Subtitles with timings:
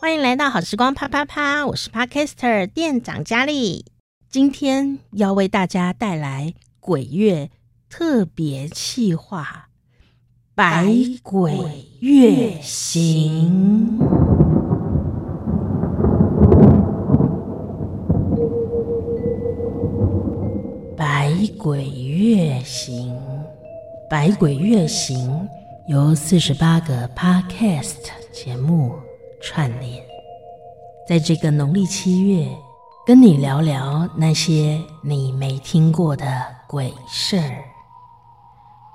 [0.00, 3.84] 欢迎来到好时光啪啪啪，我是 Podcaster 店长佳丽，
[4.28, 7.50] 今天要为大家带来鬼月
[7.88, 9.68] 特别企划
[10.54, 10.86] 《百
[11.22, 11.52] 鬼
[12.00, 13.98] 月行》。
[20.96, 23.16] 百鬼月行，
[24.10, 25.48] 百鬼月行
[25.88, 28.94] 由四十八个 Podcast 节目。
[29.44, 30.00] 串联，
[31.08, 32.46] 在这个农历七月，
[33.04, 36.24] 跟你聊聊那些你没听过的
[36.68, 37.64] 鬼事儿。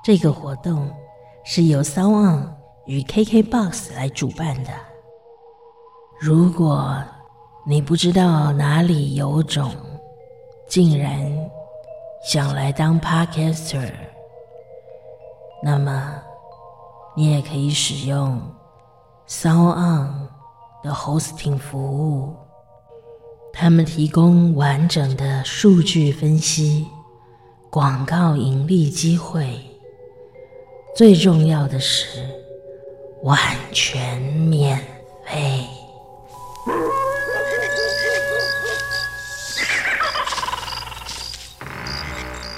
[0.01, 0.89] 这个活动
[1.43, 2.47] 是由 sound
[2.85, 4.69] 与 KKBOX 来主办的。
[6.17, 6.97] 如果
[7.65, 9.69] 你不知道哪里有种，
[10.69, 11.29] 竟然
[12.23, 13.91] 想来当 Podcaster，
[15.61, 16.23] 那么
[17.17, 18.41] 你也可以使用
[19.27, 20.27] SoundOn。
[20.83, 22.37] 的 hosting 服务，
[23.51, 26.87] 他们提供完整的数据分析、
[27.69, 29.59] 广告盈利机会，
[30.95, 32.23] 最重要的是
[33.23, 33.37] 完
[33.73, 34.77] 全免
[35.25, 35.67] 费。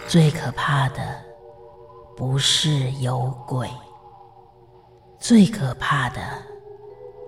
[0.07, 0.99] 最可怕的
[2.17, 3.67] 不是有鬼，
[5.19, 6.19] 最可怕的。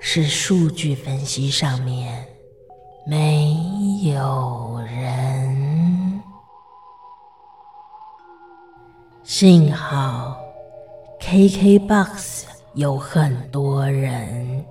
[0.03, 2.25] 是数据分析上面
[3.05, 3.53] 没
[4.03, 6.19] 有人，
[9.23, 10.35] 幸好
[11.19, 14.66] KKBOX 有很多人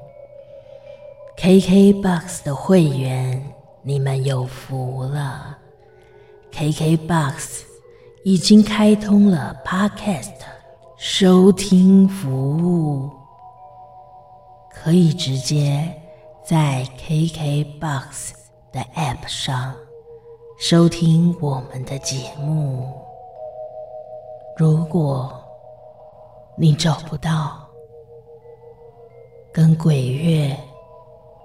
[1.39, 5.57] ，KKBOX 的会员你们有福了
[6.53, 7.61] ，KKBOX
[8.25, 10.33] 已经开通了 Podcast
[10.99, 13.20] 收听服务。
[14.83, 15.95] 可以直接
[16.43, 18.31] 在 KKBOX
[18.73, 19.77] 的 App 上
[20.59, 22.91] 收听我们的节目。
[24.57, 25.39] 如果
[26.57, 27.69] 你找不到，
[29.53, 30.59] 跟鬼月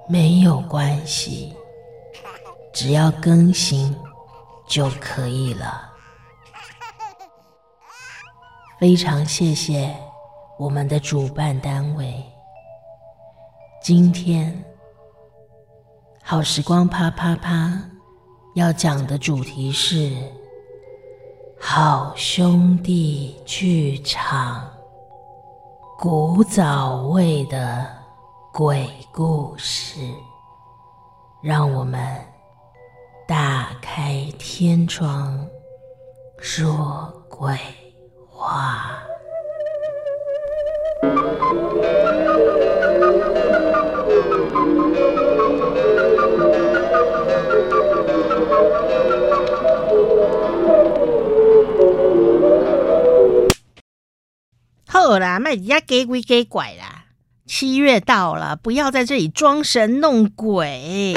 [0.08, 1.54] 没有关系，
[2.72, 3.94] 只要更新
[4.66, 5.92] 就可以了。
[8.80, 9.94] 非常谢谢
[10.58, 12.24] 我们的主办单位。
[13.86, 14.66] 今天
[16.24, 17.80] 好时光啪啪啪
[18.56, 20.12] 要讲的主题是
[21.60, 24.68] 好兄弟剧场，
[26.00, 27.86] 古早味的
[28.52, 30.00] 鬼故事，
[31.44, 32.02] 让我们
[33.28, 35.48] 打开天窗
[36.40, 37.56] 说鬼
[38.32, 39.00] 话。
[55.20, 57.06] 啦，卖人家给鬼给怪啦！
[57.46, 61.14] 七月到了，不要在这里装神弄鬼。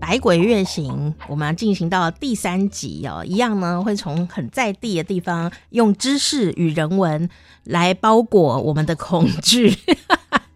[0.00, 7.28] 百鬼月行，我们要进行到第三集哦，一样呢，会从很在地的地方，用知识与人文
[7.64, 9.76] 来包裹我们的恐惧。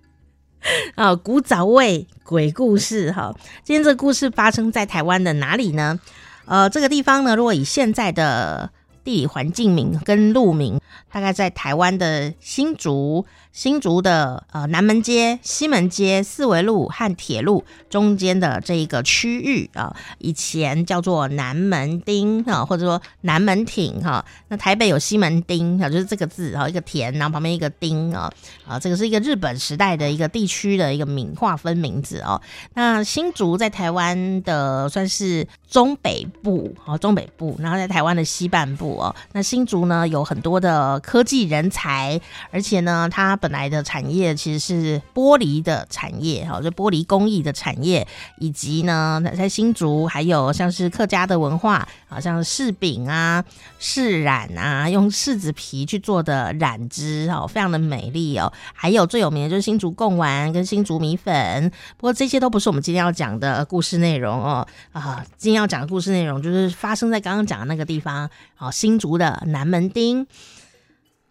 [0.97, 3.35] 啊，古早味鬼故事哈，
[3.65, 5.99] 今天这个故事发生在台湾的哪里呢？
[6.45, 8.71] 呃，这个地方呢，如果以现在的
[9.05, 10.81] 地理环境名跟路名，
[11.13, 13.25] 大概在台湾的新竹。
[13.51, 24.25] 新竹的呃南门街、西门街、四维路和铁路中间的这一个区域啊，以前叫做南门町啊，或者说南门町哈。
[24.47, 28.33] 那台北有西门町啊，就是这个字啊，一个田，然后旁边一个町啊
[28.65, 32.41] 啊，这个是一个日本时代的一个地区的一个名划分名字哦。
[32.75, 39.15] 那新竹在台湾的算是中北部啊，中北部，然后在台湾的西半部哦。
[39.33, 42.19] 那新竹呢有很多的科技人才，
[42.51, 48.07] 而且呢它本来的产业其实是玻璃的产业，哈，就玻璃工艺的产业，
[48.39, 53.45] 以及呢，在新竹还有像是客家的文化，好像柿饼啊、
[53.79, 58.51] 柿染啊，用柿子皮去做的染织，哦，非常的美丽哦。
[58.73, 64.67] 还有最有名的就是新竹贡丸跟新竹米粉，不过这些都不是我们今天要讲的故事内容哦。
[64.93, 70.27] 啊，今要讲的故事内容就是发生在刚刚讲的那个地方，哦，新竹的南门町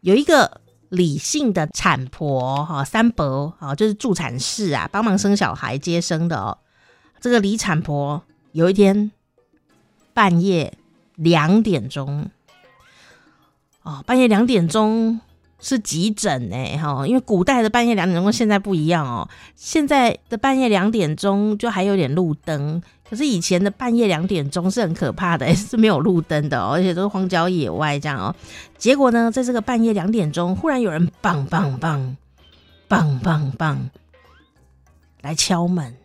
[0.01, 0.61] 有一个。
[0.89, 6.59] 李姓的产婆哈，三伯啊，就是助产士啊，帮忙生小孩接生的哦。
[7.19, 9.11] 这个李产婆有一天
[10.13, 10.77] 半夜
[11.15, 12.29] 两点钟
[13.83, 15.19] 哦，半夜两点钟
[15.59, 19.27] 是急诊哎哈，因为古代的半夜两点钟跟现在不一样哦，
[19.57, 28.35] 现在的半夜两点钟就还有点路灯，可是以前的半夜两点钟是很可怕的， 是没有路灯的，而且都是荒郊野外这样哦。
[28.77, 32.17] 结果呢，在这个半夜两点钟，忽然有人棒棒棒
[32.87, 33.89] 棒棒棒
[35.21, 35.95] 来敲门。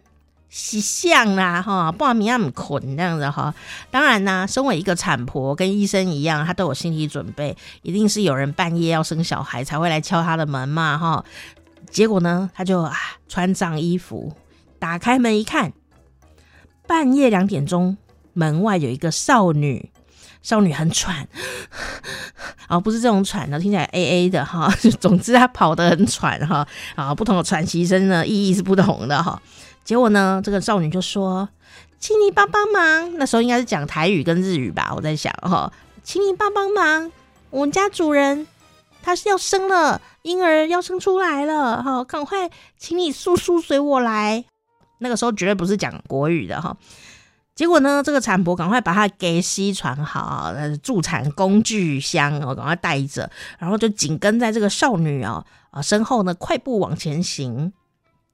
[0.55, 3.55] 是像啦哈，半夜那么困这样子哈。
[3.91, 11.25] 当然啦，身为一个产婆，跟医生一样，她都有心理准备，一定是有人半夜要生小孩才会来敲她的门嘛哈。
[11.89, 12.95] 结果呢，他就啊
[13.29, 14.31] 穿上衣服，
[14.79, 15.73] 打开门一看，
[16.87, 17.97] 半夜两点钟，
[18.33, 19.91] 门外有一个少女，
[20.43, 21.27] 少女很喘，
[22.69, 24.73] 哦，不是这种喘的，听起来 A A 的哈。
[25.01, 26.67] 总之，她跑得很喘哈。
[26.95, 29.41] 啊，不同的喘息声呢，意义是不同的哈。
[29.85, 31.49] 结果呢，这个少女就说
[31.99, 37.11] ：“请你帮帮忙。”那时候应该是讲台语跟日语吧，我在想哈，请你帮帮忙，
[37.51, 38.47] 我们家主人
[39.03, 44.45] 他是要生了婴儿，要生出来了哈，赶快请你速速随我来。
[45.03, 46.77] 那个时候绝对不是讲国语的哈。
[47.55, 57.73] 结果呢，这个产婆赶快把她给西传好，助产工具箱哦，赶快带着，然后就紧跟在这个少女啊啊身后呢，快步往前行。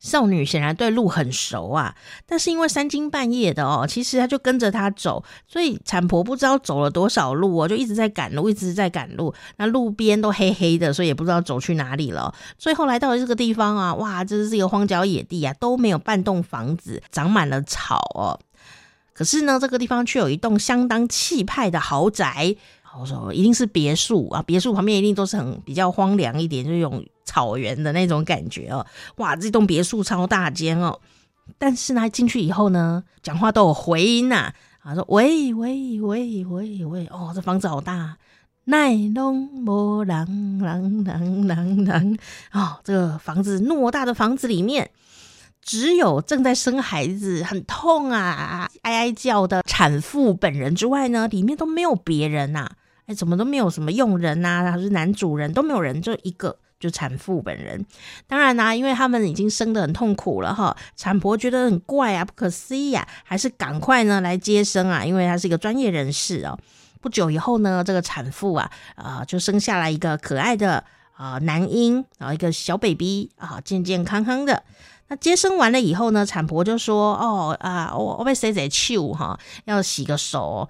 [0.00, 9.34] 少女显然对路很熟啊，但是因为三更半夜的哦，其实她就跟着他走，所以产婆不知道走了多少路哦，就一直在赶路，一直在赶路。
[9.56, 12.32] 那路边都黑黑的，所以也不知道走去哪里了。
[12.56, 18.38] 最后来到了这个地方啊，哇，这是一个荒郊野地啊，都没有半栋房子，长满了草哦。
[19.12, 22.54] 可是呢，这个地方却有一栋相当气派的豪宅。
[23.00, 28.86] 我说一定是别墅啊，别墅旁边一定都是很比较荒凉一点，就用草原的那种感觉哦。
[29.16, 30.98] 哇，这栋别墅超大间哦，
[31.58, 34.54] 但是呢，进去以后呢，讲话都有回音呐。
[34.80, 38.16] 啊，说喂喂喂喂喂，哦，这房子好大，
[38.64, 40.24] 奈龙莫郎
[40.58, 42.18] 郎郎郎郎
[42.52, 44.90] 哦，这个房子偌大的房子里面，
[45.60, 52.70] 只有正在生孩子很痛啊，哀哀叫的产妇本人之外呢，里面都没有别人呐。
[53.06, 57.84] 哎，怎么都没有什么佣人呐、啊，还是男主人都没有人，就一个就产妇本人。
[58.26, 66.58] 当然啦、因为他们已经生得很痛苦了哈，产婆觉得很怪啊，不可思议啊，还是赶快呢来接生啊，因为他是一个专业人士哦。
[67.00, 74.62] 不久以后呢，这个产妇啊啊、就生下来一个可爱的啊、男婴，然后一个小 baby 啊，健健康康的。
[75.08, 80.68] 那接生完了以后呢，产婆就说：“哦啊，我我被谁谁救哈，要洗个手。”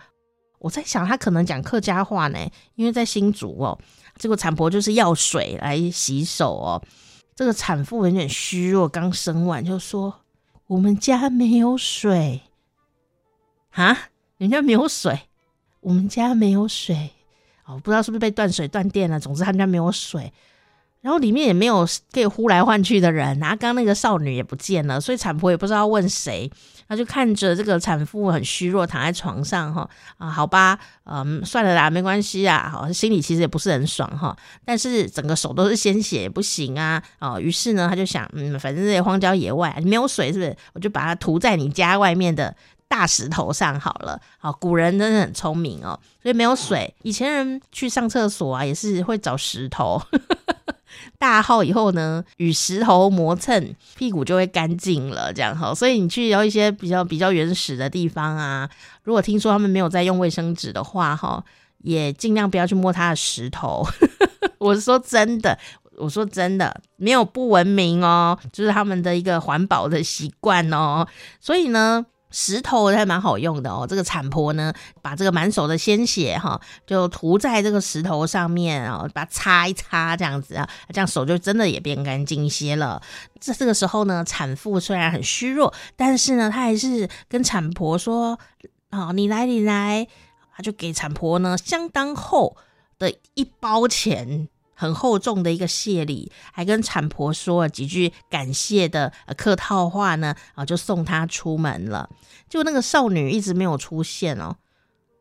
[0.61, 2.39] 我在想，他可能讲客家话呢，
[2.75, 3.79] 因为在新竹哦，
[4.19, 6.83] 这个产婆就是要水来洗手哦。
[7.35, 10.23] 这个产妇有点虚弱，刚生完就说
[10.67, 12.43] ：“我们家没有水
[13.71, 13.97] 啊，
[14.37, 15.29] 人家没有水，
[15.81, 17.11] 我们家没有水
[17.65, 19.21] 哦，不知道是不是被断水断电了。
[19.21, 20.33] 总之他们家没有水。”
[21.01, 26.51] 然后里面也没有可以呼来唤去的人，然后刚刚那个少女也不见了，所以产婆也不知道问谁，
[26.89, 40.57] 他就看着这个产妇很虚弱躺在床上哈啊，好吧，嗯，算了啦，没关系啊，好，心里其实也不是很爽哈，但是整个手都是鲜血，不行啊，哦，于是呢，他就想，嗯，反正这荒郊野外没有水，是不是？
[40.73, 42.57] 我就把它涂在你家外面的
[42.89, 44.19] 大石头上好了。
[44.39, 50.01] 好，古人真的很聪明哦，所以没有水，以前人去上厕所啊，也是会找石头。
[51.19, 55.33] 大号以后呢，与石头磨蹭，屁股就会干净了。
[55.33, 58.69] 这样哈，所以你去有一些比较比较原始的地方啊，
[59.03, 61.43] 如果听说他们没有在用卫生纸的话，哈，
[61.83, 63.87] 也尽量不要去摸他的石头。
[64.59, 65.59] 我是说真的，
[65.97, 71.07] 我说真的，没有不文明哦，就是他们的一个环保的习惯哦。
[71.41, 72.07] 所以呢。
[72.31, 83.01] 石头还蛮好用的哦，这个产婆呢，把这个满手的鲜血哈，就涂在这个石头上面啊，把它擦一擦，这样子啊，这样手就真的也变干净一些了。
[83.41, 88.39] 这这个时候呢，产妇虽然很虚弱，但是呢，她还是跟产婆说
[88.91, 90.07] ：“啊，你来，你来。”
[90.55, 92.57] 她就给产婆呢相当厚
[92.99, 94.49] 的一包钱。
[94.79, 102.09] 很厚重的一个谢礼，还跟产婆说了几句感谢的客套话呢，啊，就送她出门了。
[102.49, 104.55] 就那个少女一直没有出现哦，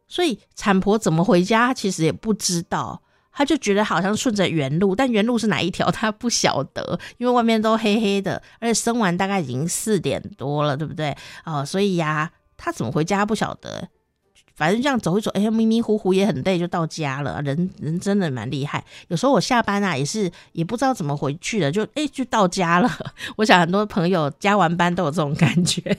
[0.08, 3.02] 所以产婆怎么回家，其实也不知道。
[3.32, 11.18] 她就觉得好像顺着原路，但原路是哪一条，她不晓得，因为外面都黑黑的，而且生完大概已经四点多了，对不对？
[11.46, 13.90] 哦，所以呀，她怎么回家不晓得。
[14.58, 17.40] 反正这样走一走，哎，迷迷糊糊也很累，就到家了。
[17.44, 18.84] 人人真的蛮厉害。
[19.08, 22.92] 有时候我下班啊，也是也不知道怎么回去的，就哎就到家了。
[23.38, 25.96] 我想很多朋友加完班都有这种感觉。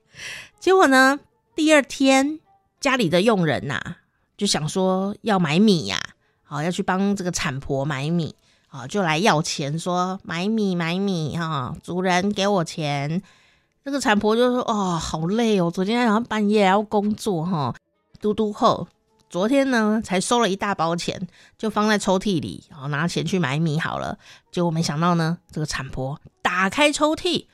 [0.60, 1.18] 结果呢，
[1.56, 2.38] 第二天
[2.78, 3.96] 家里的佣人呐、啊，
[4.36, 6.12] 就想说要买米呀、啊，
[6.44, 8.34] 好要去帮这个产婆买米。
[8.68, 13.22] 啊，就来要钱，说买米买米哈，主人给我钱。
[13.84, 17.74] 那个产婆就说：“哦，好累哦，昨天晚上半夜还要工作哈。”
[18.22, 18.88] 嘟嘟后，
[19.28, 24.16] 昨天呢才收了一大包钱，就放在抽屉里，然后拿钱去买米好了。
[24.52, 27.46] 结果没想到呢，这个产婆打开抽屉，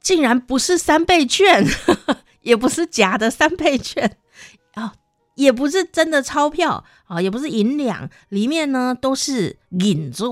[0.00, 1.66] 竟然不是三倍券，
[2.42, 4.16] 也不是假的三倍券
[4.74, 4.94] 啊。
[5.34, 10.24] 也不是真的钞票啊，也不是银两，里面呢都是银纸、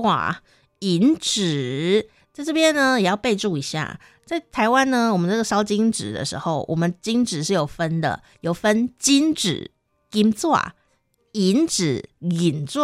[0.79, 2.09] 银纸。
[2.33, 9.71] 在这边呢，也要备注一下，在台湾呢，我们这个烧金纸的时候，我们金纸是有分的，有分金纸、
[10.11, 10.47] 金纸、
[11.31, 12.79] 银纸、银纸、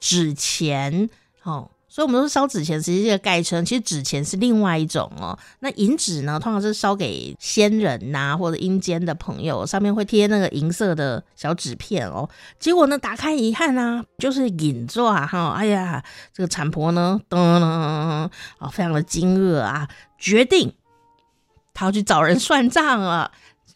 [0.00, 1.08] 纸钱，
[1.44, 1.70] 哦。
[1.94, 5.38] 所以，我们都是烧纸钱，其实这个概称，其实纸钱是另外一种哦。
[5.60, 12.26] 那银纸呢，通常是烧给先人呐、或者阴间的朋友，上面会贴那个银色的小纸片哦。
[12.58, 15.26] 结果呢，打开一看啊，就是银纸啊！
[15.26, 18.01] 哈，哎呀，这个产婆呢，噔噔噔
[18.58, 19.88] 啊，非常的惊愕啊，
[20.18, 20.74] 决定
[21.74, 23.32] 他要去找人算账了，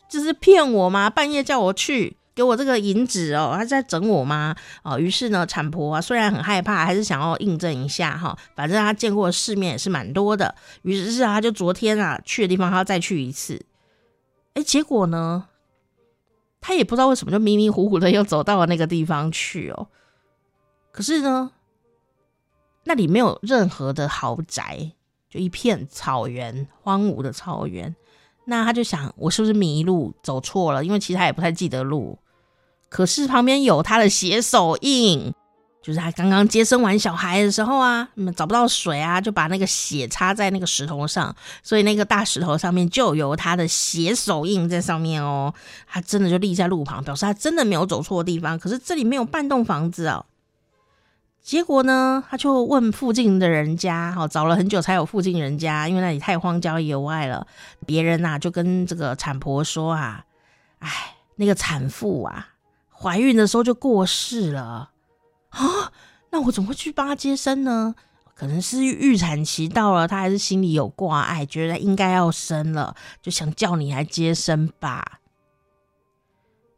[0.08, 1.08] 这是骗我吗？
[1.10, 2.16] 半夜叫我去。
[2.36, 4.54] 给我这个银纸哦，他在整我吗？
[4.82, 8.36] 哦，于是呢，产婆啊，虽然很害怕，还是想要印证一下哈。
[8.54, 13.64] 反正他见过世面也是蛮多的，于是啊，他就昨天啊去的地方，他要再去一次。
[14.52, 15.48] 哎，结果呢，
[16.60, 19.88] 他也不知道为什么，就迷迷糊糊的又走到了那个地方去哦。
[20.92, 21.52] 可是呢，
[22.86, 24.92] 那里没有任何的豪宅，
[25.28, 27.94] 就一片草原，荒芜的草原。
[28.46, 30.84] 那他就想，我是不是迷路走错了？
[30.84, 32.16] 因为其实他也不太记得路。
[32.88, 35.34] 可是旁边有他的血手印，
[35.82, 45.52] 就是他刚刚接生完小孩的时候啊，找不到水啊，就把那个血插在那个石头上，所以那个大石头上面就有他的血手印在上面哦。
[45.88, 48.56] 他真的就立在路旁，表示他真的没有走错地方。
[48.56, 50.24] 可是这里没有半栋房子哦。
[51.46, 57.46] 结果呢，他就问附近的人家，哈，找了很久才有附近人家，因为那里太荒郊野外了。
[57.86, 60.24] 别人呐、啊，就跟这个产婆说啊，
[60.80, 60.90] 哎，
[61.36, 62.48] 那个产妇啊，
[62.90, 64.90] 怀孕的时候就过世了
[65.50, 65.92] 啊，
[66.32, 67.94] 那我怎么会去帮她接生呢？
[68.34, 75.20] 可能是预产期到了，她还是心里有挂碍，觉得应该要生了，就想叫你来接生吧。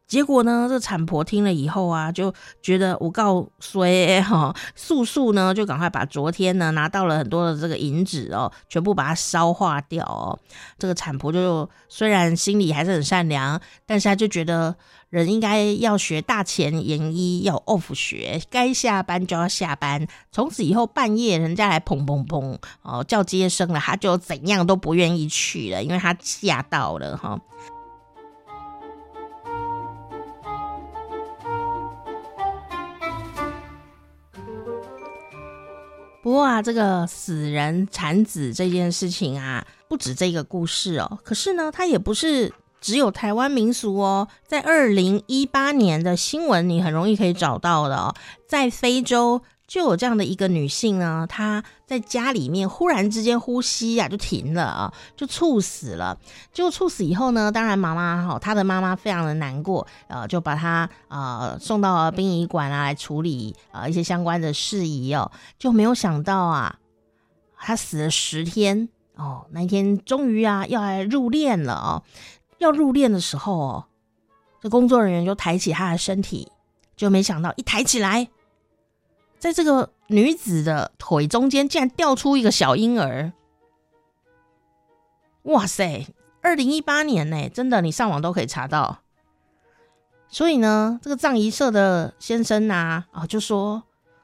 [0.09, 10.37] 结果呢，这产婆听了以后啊，就觉得我告衰哈， 速速呢就赶快把昨天呢拿到了很多的这个银纸哦，全部把它烧化掉哦。
[10.79, 14.75] 这个产婆就虽然心里还是很善良，但是他就觉得
[15.11, 20.07] 人应该要学大前研一，要 off 学，该下班就要下班。
[20.31, 27.39] 从此以后半夜人家来砰砰砰哦叫接生了，他就怎样都不愿意去了，因为他吓到了哈。
[36.21, 41.19] 不过啊，这个死人产子这件事情啊，不止这个故事哦。
[41.23, 44.27] 可是呢，它也不是只有台湾民俗哦。
[44.45, 48.13] 在二零一八年的新闻，你很容易可以找到的哦，
[48.47, 49.41] 在非洲。
[49.69, 56.17] 就有这样的一个女性呢，她在家里面忽然之间呼吸呀、啊、就停了啊，就猝死了。
[56.51, 65.31] 结果猝死以后呢，当然妈妈哈，她的妈妈非常的难过，呃，就把她呃送到殡仪馆啊来处理呃一些相关的事宜哦。
[65.59, 66.75] 就没有想到啊，
[67.59, 72.01] 她死了十天哦，那一天终于啊要来入殓了哦。
[72.57, 73.85] 要入殓的时候哦，
[74.59, 76.51] 这工作人员就抬起她的身体，
[76.97, 78.27] 就没想到一抬起来。
[79.39, 83.31] 在这个女子的腿中间，竟然掉出一个小婴儿！
[85.43, 86.07] 哇塞，
[86.41, 88.99] 二零一八年呢，真的，你上网都可以查到。
[90.27, 93.83] 所以呢，这个葬仪社的先生呐，啊，就说：“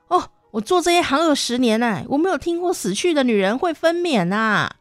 [0.09, 4.75] 哦，我做这一行有十年呢，我没有听过死去的女人会分娩呐。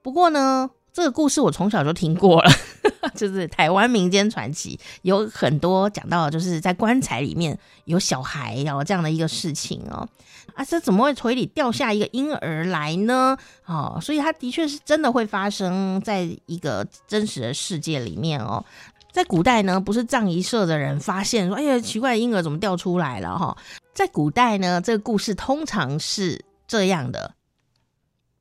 [0.00, 2.50] 不过呢，这个故事我从小就听过了。”
[3.14, 10.08] 就是台湾民间传奇有很多讲到，就是在棺材里面有小孩哦，这样的一个事情哦，
[10.54, 13.36] 啊，这怎么会腿里掉下一个婴儿来呢？
[13.64, 18.64] 哦，所以它的确是真的会发生在一个真实的世界里面哦。
[19.12, 23.38] 在古代呢，不是葬仪社的人发现说，哎呀，奇怪，婴儿怎么掉出来了？
[23.38, 23.56] 哈，
[23.94, 27.34] 在古代呢，这个故事通常是这样的：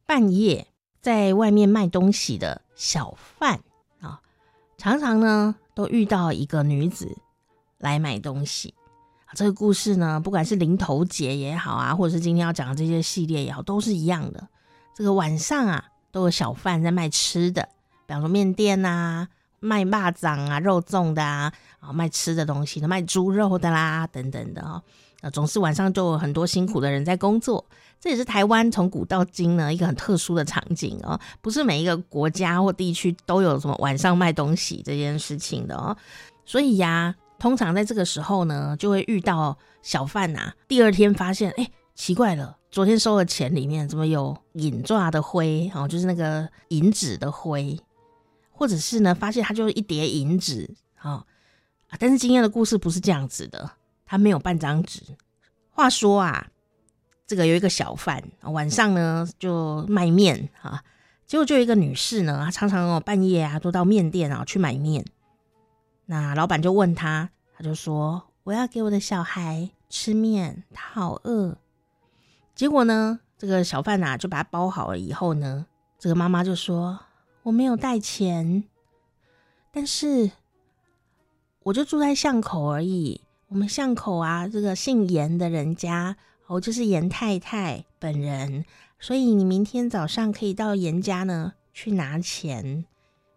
[0.06, 0.68] 半夜
[1.02, 3.62] 在外面卖东西的小贩。
[4.86, 7.18] 常常呢，都遇到一个女子
[7.80, 8.72] 来买东西。
[9.34, 14.48] 这个故事呢，不管是零头节也好啊，或者是今天要讲的这些系列也好，都是一样的。
[14.96, 17.68] 这个晚上啊，都有小贩在卖吃的，
[18.06, 19.28] 比方说面店啊，
[19.60, 24.80] 卖蚂蚱啊、肉粽的啊，啊，卖吃的东西的，卖猪肉的啦，等等的啊。
[25.22, 27.66] 呃，总是晚上就有很多辛苦的人在工作。
[28.00, 35.98] 这也是台湾从古到今呢一个很特殊的场景哦，不是每一个国家或地区都有什么晚上卖东西这件事情的哦。
[36.46, 45.72] 所以呀，通常在这个时候呢，就会遇到小贩呐、第二天发现，哎，奇怪了，昨天收的钱里面怎么有银纸的灰？
[45.74, 47.80] 哦，就是那个银纸的灰，
[48.52, 50.70] 或者是呢，发现它就是一叠银纸，
[51.02, 51.26] 哦，
[51.98, 53.72] 但是今天的故事不是这样子的，
[54.06, 55.02] 它没有半张纸。
[55.72, 56.46] 话说啊。
[57.28, 60.84] 这个有一个小贩，晚上呢就卖面啊，
[61.26, 65.04] 结果就有一个女士呢，她常常哦半夜啊都到面店啊去买面。
[66.06, 71.58] 那老板就问她，她就说：“我要给我的小孩吃面，他好饿。”
[72.54, 75.66] 结果呢，这个小贩呐就把它包好了以后呢，
[75.98, 77.00] 这个妈妈就说
[77.42, 78.66] ：“我没有带钱，
[79.72, 80.30] 但是
[81.64, 83.22] 我就住在巷口而已。
[83.48, 86.16] 我们巷口啊，这个姓严的人家。”
[86.48, 88.64] 哦，就是严太太本人，
[89.00, 92.86] 所以你明天早上可以到严家呢去拿钱。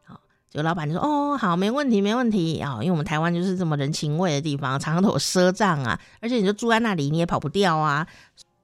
[0.05, 8.07] 好，就老板就说：“哦，好，没问题，没问题啊，因为我们台湾就是这么人情味的地方，常常都有赊账啊，而且你就住在那里，你也跑不掉啊。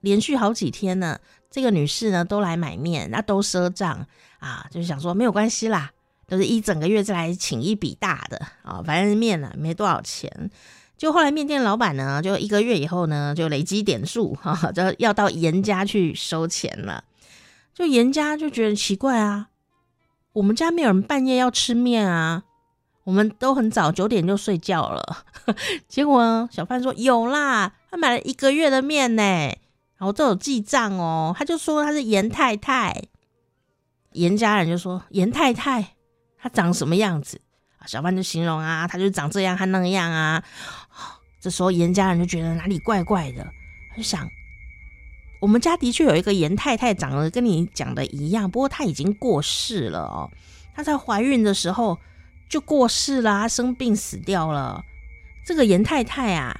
[0.02, 1.18] 连续好几天呢，
[1.50, 4.06] 这个女士呢都来买面，那都赊账
[4.40, 5.90] 啊，就是想说没有关系啦，
[6.26, 10.50] 都是一整个月再来请一笔大的啊，反正面呢没多少钱。”
[10.96, 17.04] 就后来面店老板呢，就一个月以后呢，就累积点数 哈，就要到严家去收钱了。
[17.74, 19.48] 就严家就觉得奇怪啊，
[20.32, 22.44] 我们家没有人半夜要吃面啊，
[23.02, 25.24] 我们都很早九点就睡觉了。
[25.88, 31.34] 结果呢，小贩说有啦，他买了一个月的面呢，然后都有记账哦。
[31.36, 33.02] 他就说他是严太太，
[34.12, 35.96] 严家人就说严太太，
[36.38, 37.40] 她长什么样子？
[37.86, 40.42] 小贩就形容啊，他就长这样和那样啊。
[41.44, 43.46] 这时候严家人就觉得哪里怪怪的，
[43.94, 44.26] 就想，
[45.40, 50.30] 我们家的确有一个严太太，长得跟你讲的一样，不过她已经过世了哦。
[50.74, 51.98] 她在怀孕的时候
[52.48, 54.82] 就过世了，她生病死掉了。
[55.44, 56.58] 这个严太太啊，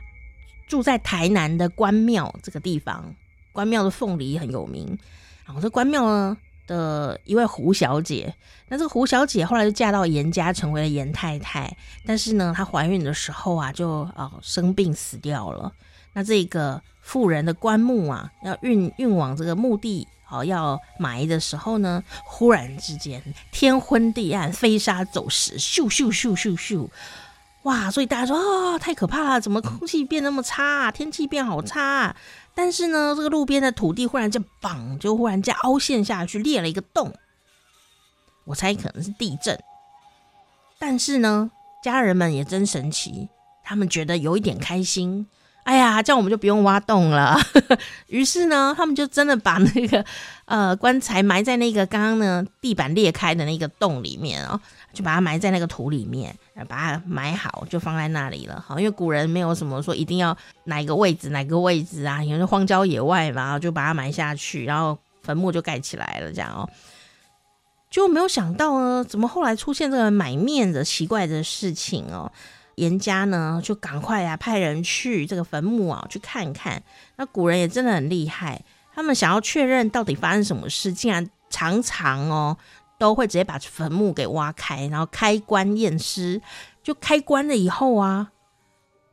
[0.68, 3.14] 住在台南的关庙这个地方，
[3.54, 4.98] 关庙的凤梨很有名。
[5.46, 8.34] 然后这关庙呢，的一位胡小姐，
[8.68, 11.76] 那这个胡小姐后来就嫁到严家，成为了严太太。
[12.06, 15.72] 但是呢，她怀孕的时候啊，就哦生病死掉了。
[16.12, 26.88] 那这个妇人的棺木啊，要运运往这个墓地，哦要埋的时候呢，忽然之间天昏地暗，飞沙走石，咻咻咻咻咻，
[27.64, 27.90] 哇！
[27.90, 30.90] 所以大家说啊、太可怕了，怎么空气变那么差？
[30.90, 32.14] 天气变好差。
[32.54, 37.12] 但是呢，这个路边的土地忽然间绑，就忽然间凹陷下去，裂了一个洞。
[38.44, 39.58] 我猜可能是地震。
[40.78, 41.50] 但是呢，
[41.82, 43.28] 家人们也真神奇，
[43.64, 45.26] 他们觉得有一点开心。
[45.64, 47.36] 哎呀，这样我们就不用挖洞了。
[48.08, 50.04] 于是呢，他们就真的把那个
[50.44, 54.60] 呃棺材埋在那个刚刚呢地板裂开的那个洞里面哦。
[54.94, 56.32] 就把它埋在那个土里面，
[56.68, 58.64] 把它埋好，就放在那里了。
[58.64, 66.70] 好，因为古人没有什么说一定要哪一个位置，哪个位置啊，因为荒郊野外嘛，就把它埋下去，然后坟墓就盖起来了，这样哦。
[67.90, 72.30] 就没有想到呢，怎么后来出现这个买面的奇怪的事情哦？
[72.76, 76.82] 严家呢，就赶快啊派人去这个坟墓啊去看看。
[77.16, 82.56] 那古人也真的很厉害，他们想要确认到底发生什么事，竟然常常哦。
[82.96, 86.40] 都会直接把坟墓给挖开，然后开棺验尸。
[86.82, 88.30] 就开棺了以后啊，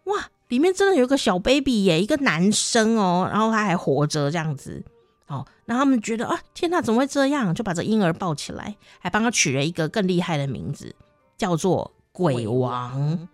[0.03, 4.85] 哇，里面真的有一个小 baby 耶，一个男生哦，然后他还活着这样子
[5.27, 5.43] 哦。
[5.65, 7.53] 然后他们觉得啊，天哪，怎么会这样？
[7.55, 10.95] 就把这婴儿抱起来，还帮他取了一个更厉害的名字，
[11.35, 13.27] 叫做鬼王。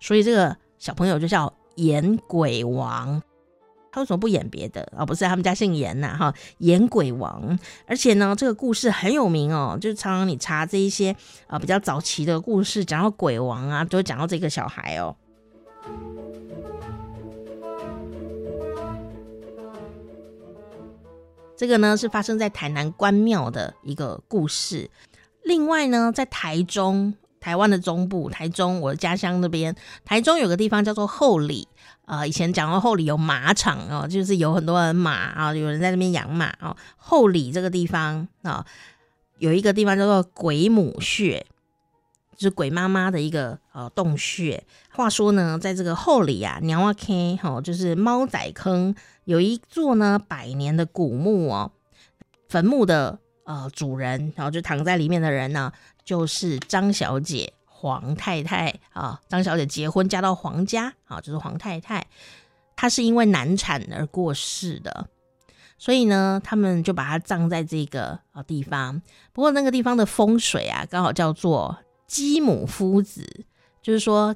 [0.00, 3.22] 所以这个小朋友就叫严鬼王。
[3.92, 5.06] 他为什么不演别的啊？
[5.06, 7.58] 不是，他们家姓严呐，哈，严鬼王。
[7.86, 15.16] 而且呢，这个故事很有名哦，就是常常你查这一些啊、比较早期的故事，讲到鬼王啊，都会讲到这个小孩哦。
[21.56, 24.90] 这个呢是发生在台南关庙的一个故事。
[25.42, 27.14] 另外呢，在台中，
[27.46, 29.72] 台湾的中部，台中我的家乡那边，
[30.04, 31.68] 台中有个地方叫做后里。
[32.04, 36.76] 啊、以前讲到后里有马场哦，就是有很多人马啊，有人在那边养马哦。
[36.96, 38.66] 后里这个地方啊，
[39.38, 41.46] 有一个地方叫做鬼母穴，
[42.34, 44.64] 就是鬼妈妈的一个呃洞穴。
[44.90, 48.92] 话说呢，在这个后里啊，鸟仔坑哈，就是猫仔坑，
[49.24, 51.70] 有一座呢百年的古墓哦。
[52.48, 55.72] 坟墓的呃主人，然后就躺在里面的人呢，
[56.06, 57.52] 就是张小姐。
[57.78, 62.06] 黄太太啊，张小姐结婚嫁到黄家啊，就是黄太太。
[62.74, 65.08] 她是因为难产而过世的，
[65.76, 69.02] 所以呢，他们就把她葬在这个啊地方。
[69.34, 73.44] 不过那个地方的风水啊，刚好叫做鸡母夫子，
[73.82, 74.34] 就是说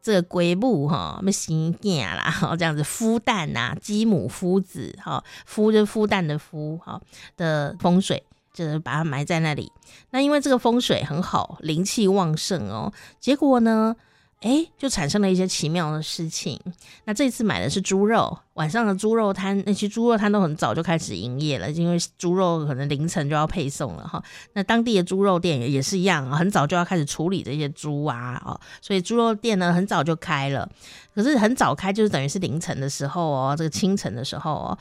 [0.00, 7.02] 这个龟母哈，没行囝啦，哈，这样子孵蛋呐、啊，鸡母夫子哈，孵就孵蛋的孵哈
[7.36, 8.24] 的风水，
[8.56, 9.70] 就是把它埋在那里。
[10.10, 12.90] 那因为这个风水很好，灵气旺盛哦，
[13.20, 13.94] 结果呢，
[14.40, 16.58] 哎，就产生了一些奇妙的事情。
[17.04, 24.22] 那这次买的是猪肉，晚上的猪肉摊，那些猪肉摊都很早就开始营业了，因为猪肉可能凌晨就要配送了哈。
[24.54, 30.68] 那当地的猪肉店也是一样，很早就要开始处理这些猪啊，哦，所以猪肉店呢很早就开了。
[31.14, 34.78] 可是很早开就是等于是凌晨的时候哦，这个清晨的时候哦，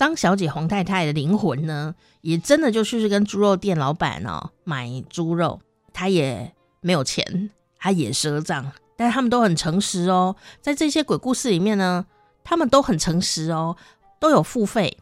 [0.00, 5.60] 张小姐黄太太的灵魂呢，也真的就去跟猪肉店老板哦买猪肉，
[5.92, 7.50] 她也没有钱。
[7.78, 10.34] 她也赊账，但是他们都很诚实哦。
[10.62, 12.06] 在这些鬼故事里面呢，
[12.42, 13.76] 他们都很诚实哦，
[14.18, 14.96] 都有付费，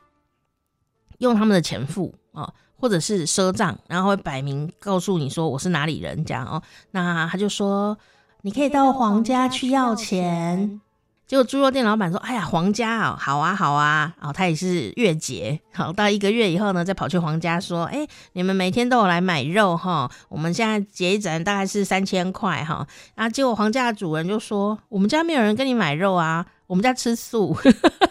[1.18, 6.60] 用他们的钱付啊、哦，或者是赊账，然后会摆明告诉你说我是哪里人这样哦。
[6.90, 7.96] 那他就说
[8.42, 10.80] 你可以到黄家去要钱。
[11.28, 22.86] 结果猪肉店老板说：“哎呀，黄家啊，好啊，好啊，哦，他也是月结，好到一个月以后呢，再跑去黄家说：，哎，你们每天都有来买肉哈，我们现在结一整大概是三千块哈。
[23.14, 27.54] 然后结果黄家的主人就说：，我们家没有人跟你买肉啊，我们家吃素。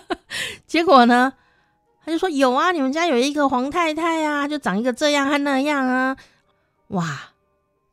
[0.67, 1.33] 结果呢，
[2.05, 6.15] 他就说：有啊，你们家有一个黄太太啊，就长一个这样和那样啊，
[6.89, 7.19] 哇！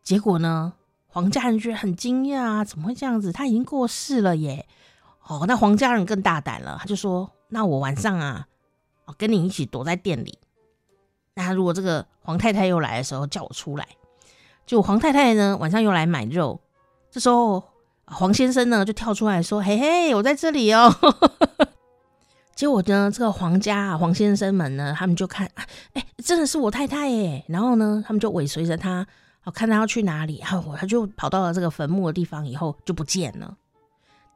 [0.03, 0.75] 结果呢，
[1.07, 3.33] 黄家人觉得很惊讶啊，怎么会这样子？
[3.33, 4.67] 他已经过世了耶。”
[5.27, 8.47] 哦，那黄家人更大胆了，他就说：“那我晚上啊，
[9.07, 10.39] 哦，跟你一起躲在店里。
[11.33, 13.89] 那如果这个黄太太又来的时候，叫我出来。
[14.67, 16.61] 就黄太太呢，晚上又来买肉，
[17.11, 17.63] 这时候
[18.05, 20.95] 黄先生呢就跳出来说：‘嘿嘿，我在这里哦。
[22.55, 25.51] ’结果呢，这个黄家啊，黄先生们呢，他们就看，
[25.95, 27.43] 哎，真的是我太太耶。
[27.49, 29.07] 然后呢，他们就尾随着他，
[29.45, 30.39] 哦，看他要去哪里。
[30.43, 33.57] 然后他就跑到了这个坟墓的地方，以后就不见了。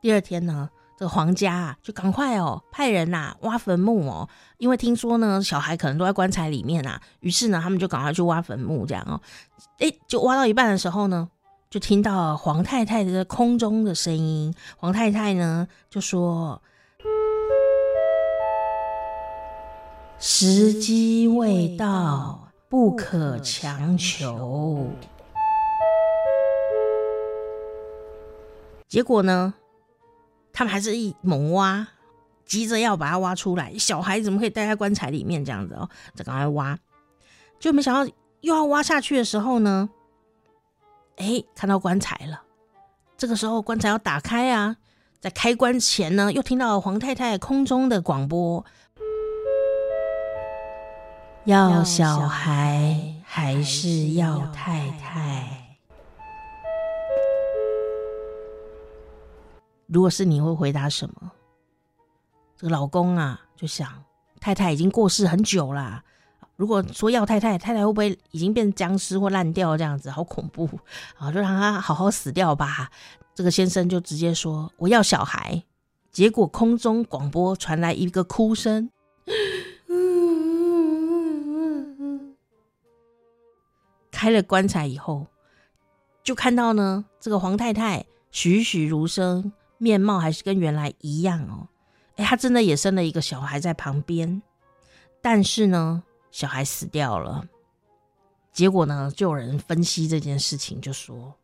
[0.01, 0.71] 第二天呢。
[0.99, 7.01] 这个皇家啊，就赶快哦，派人呐、啊、挖坟墓哦，因为听说呢，小孩可能都在棺材里面啊。
[7.21, 9.21] 于是呢，他们就赶快去挖坟墓，这样哦，
[9.79, 11.29] 诶，就挖到一半的时候呢，
[11.71, 14.53] 就听到黄太太的空中的声音。
[14.77, 16.61] 黄太太呢就说
[20.19, 24.89] ：“时机未到，不可强求。”
[28.89, 29.55] 结果呢？
[30.59, 31.87] 他们还是一猛挖，
[32.45, 33.73] 急着要把它挖出来。
[33.79, 35.89] 小孩怎么可以待在棺材里面这样子哦？
[36.17, 36.77] 再赶快挖，
[37.61, 39.89] 就没想到又要挖下去的时候呢，
[41.19, 42.43] 哎，看到棺材了。
[43.17, 44.75] 这个时候棺材要打开啊，
[45.21, 48.67] 在开棺前呢，又听到黄太太空中的广播：
[51.45, 55.68] 要小孩还是要太太？
[59.89, 61.33] 如果是你会回答什么？
[62.57, 64.05] 这个老公啊，就想
[64.39, 66.05] 太太已经过世很久啦。
[66.57, 70.11] 如果说要太太，太太会不会已经变僵尸或烂掉这样子？
[70.11, 70.69] 好恐怖
[71.17, 71.33] 啊！
[71.33, 72.91] 就让他好好死掉吧。
[73.35, 75.63] 这个先生就直接说：“我要小孩。”
[76.11, 78.91] 结果空中广播传来一个哭声。
[84.11, 85.29] 开了棺材以后，
[86.25, 89.53] 就看到呢，这个黄太太栩栩如生。
[89.79, 91.69] 面貌还是跟原来一样哦，
[92.17, 94.43] 哎，他真的也生了一个小孩在旁边，
[95.23, 97.45] 但是呢，小孩死掉了。
[98.53, 101.35] 结果呢，就有人分析这件事情，就说：“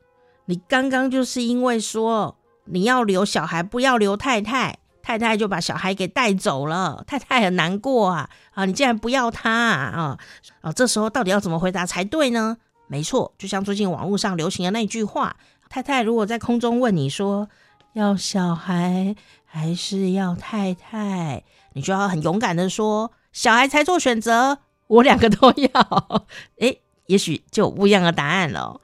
[0.46, 8.28] 你刚刚就是因为说你要留小孩，不要留太太，太太就把小孩给带走了，太太很难过啊！
[8.54, 10.18] 啊，你竟然不要他啊！
[10.60, 12.56] 啊，这时候到底要怎么回答才对呢？
[12.88, 15.36] 没错，就像最近网络上流行的那句话：
[15.70, 17.48] 太太如果在空中问你说。”
[17.94, 21.44] 要小孩还是要太太？
[21.72, 26.26] 你就要很勇敢的说，小孩才做选择，我两个都要。
[26.58, 28.80] 诶，也许就不一样的答案了。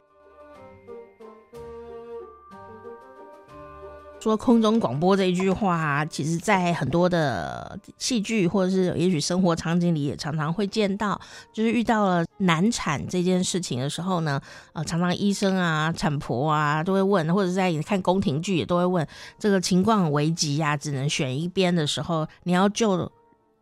[4.22, 11.18] 说空中广播这一句话，其实在很多的戏剧或者是也许生活场景里也常常会见到。
[11.54, 14.38] 就是遇到了难产这件事情的时候呢，
[14.74, 19.06] 呃，常常医生啊、产婆啊都会问，或者在看宫廷剧也都会问，
[19.38, 23.10] 这个情况危急呀、只能选一边的时候，你要救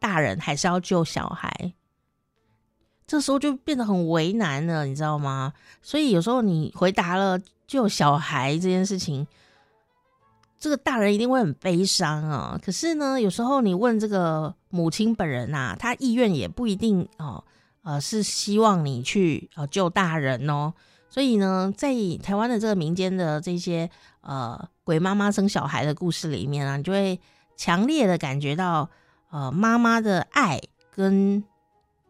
[0.01, 1.73] 大人还是要救小孩？
[3.07, 5.53] 这时候就变得很为难了，你知道吗？
[5.83, 9.25] 所以有时候你回答了救小孩这件事情。
[10.59, 12.59] 这个大人一定会很悲伤啊。
[12.63, 17.45] 可是呢，有时候你问这个母亲本人啊，她意愿也不一定哦，
[17.83, 20.73] 呃，是希望你去呃救大人哦。
[21.11, 23.89] 所以呢，在台湾的这个民间的这些
[24.21, 27.19] 呃鬼妈妈生小孩的故事里面啊，你就会
[27.57, 28.91] 强烈的感觉到
[29.31, 30.61] 呃妈妈的爱
[30.95, 31.43] 跟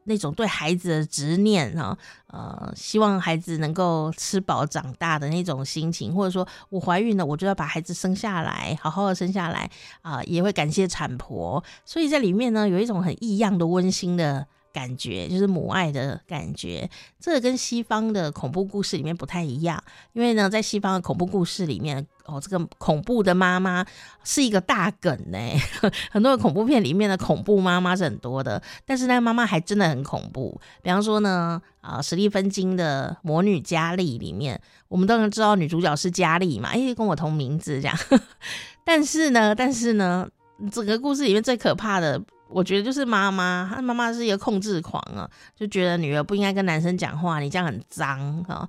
[0.09, 9.71] 那种对孩子的执念啊，呃，希望孩子能够吃饱长大的那种心情，或者说我怀孕了，我就要把孩子生下来，好好的生下来
[10.03, 11.63] 啊，也会感谢产婆。
[11.85, 14.47] 所以在里面呢，有一种很异样的温馨的。
[14.73, 19.83] 感觉就是母爱的感觉，这个跟西方的恐怖故事里面不太一样。
[20.13, 23.85] 因为呢，在西方的恐怖故事里面，哦，这个恐怖的妈妈
[24.25, 25.39] 是一个大梗呢。
[26.11, 30.61] 很多的恐怖片里面的恐怖妈妈是很多的，但是那个妈妈还真的很恐怖。
[30.83, 37.97] 比方说呢，啊，史蒂芬金的《魔女嘉莉》里面，我们都能知道女主角是嘉莉嘛，因为跟我同名字这样。
[38.85, 40.29] 但是呢，但是呢，
[40.71, 42.23] 整个故事里面最可怕的。
[42.49, 48.69] 我觉得就是妈妈，她妈妈是一个控制狂啊，就觉得女儿不应该跟男生讲话，你这样很脏啊。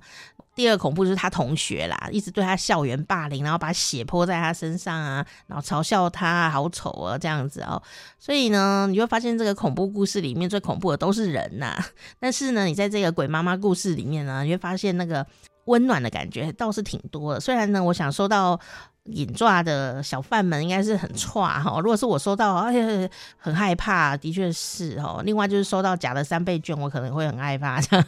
[0.54, 7.80] 第二恐怖就是他同学啦，一直对他校园霸凌，然后把血泼在他身上啊，然后嘲笑他好丑啊这样子哦。
[8.18, 11.82] 所以呢，你会发现这个恐怖故事里面最恐怖的都是人呐。
[12.18, 15.26] 但是呢，你在这个鬼妈妈故事里面呢，你会发现那个
[15.66, 17.40] 温暖的感觉倒是挺多的。
[17.40, 18.60] 虽然呢，我想说到。
[19.04, 25.22] 引抓的小贩们应该是很差哈，如果是我收到，哎呀，很害怕，的确是哦。
[25.24, 28.06] 另外就是收到假的三倍券，我可能会很害怕这样。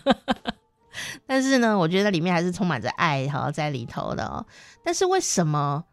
[1.27, 4.45] 但是呢，我觉得里面还是充满着爱哈在里头的哦。
[4.85, 5.85] 但是为什么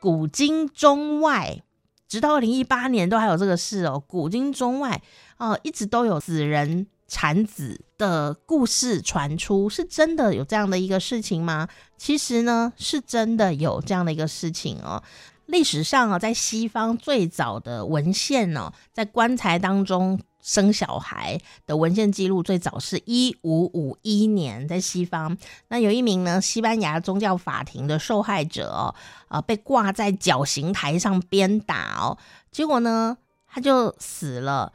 [0.00, 1.62] 古今中外，
[2.08, 4.02] 直到二零一八年都还有这个事哦？
[4.06, 5.00] 古今中外
[5.36, 6.88] 哦，一直都有死人。
[7.08, 11.66] 产子的故事传出，是真的有这样的一个事情吗？
[11.96, 15.02] 其实呢，是真的有这样的一个事情哦。
[15.46, 25.38] 历史上啊，在西方最早的文献呢，在棺材当中生小孩的文献记录，最早是一五五一年，在西方。
[25.68, 28.94] 那有一名呢，西班牙宗教法庭的受害者哦，
[29.28, 32.18] 啊，被挂在绞刑台上鞭打哦，
[32.52, 33.16] 结果呢，
[33.46, 34.74] 他就死了。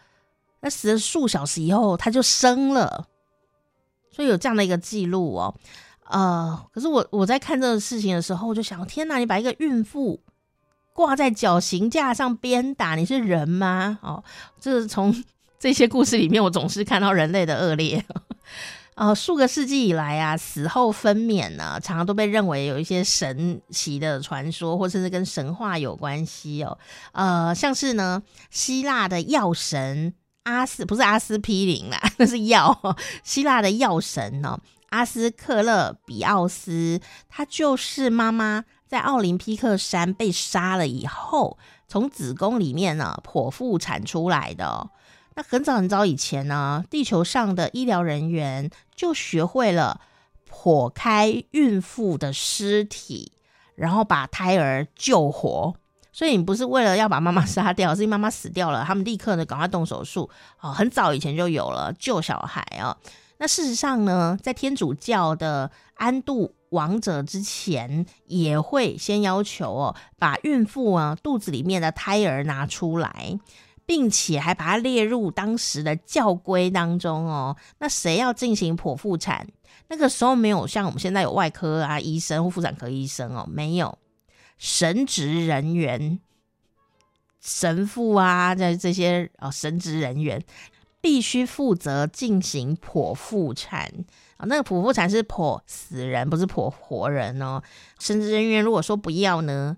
[0.63, 3.05] 那死了数小时以后，他就生了，
[4.09, 5.53] 所以有这样的一个记录哦。
[6.09, 10.21] 呃，可是我我在看这个事情的时候，我就想：天哪，你把一个孕妇
[10.93, 13.99] 挂在绞刑架上鞭打，你是人吗？
[14.01, 14.23] 哦，
[14.57, 15.13] 这是从
[15.59, 18.05] 这些故事里面，我总是看到人类的恶劣。
[18.95, 26.77] 呃，数个世纪以来啊，死后分娩呢，常常都被认为有一些神奇的传说，或甚至跟神话有关系哦。
[27.11, 30.13] 呃，像是呢，希腊的药神。
[30.43, 32.97] 阿斯不是阿司匹林啦，那是药。
[33.23, 44.89] 希腊的药神哦，阿斯克勒比奥斯，他就是妈妈在奥林匹克山被杀了以后，从子宫里面呢剖腹产出来的哦。
[45.35, 50.01] 那很早很早以前呢，地球上的医疗人员就学会了
[50.47, 53.31] 剖开孕妇的尸体，
[53.75, 55.75] 然后把胎儿救活。
[56.13, 60.29] 所以你不是为了要把妈妈 杀掉，是因为妈妈死掉了，他们立刻呢赶快动手术。
[60.61, 62.95] 哦，很早以前就有了救小孩啊。
[63.39, 73.37] 那事实上呢，在天主教的安度亡者之前，也会先要求哦，把孕妇啊肚子里面的胎儿拿出来，
[73.85, 77.57] 并且还把它列入当时的教规当中哦。
[77.79, 79.45] 那谁要进行剖腹产？
[79.89, 83.97] 那个时候没有像我们现在有外科啊医生或妇产科医生哦，没有。
[84.63, 86.21] 神职人员、
[87.41, 90.41] 神父啊，这这些啊、神职人员
[91.01, 93.91] 必须负责进行剖腹产
[94.37, 97.61] 啊、那个剖腹产是剖死人，不是剖活人哦。
[97.99, 99.75] 神职人员如果说不要呢，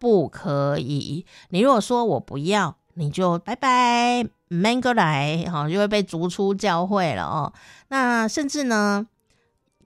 [0.00, 1.24] 不可以。
[1.50, 7.52] 你如果说我不要，你就拜拜，没过来，哈、哦，就会被逐出教会了哦。
[7.90, 9.06] 那甚至呢，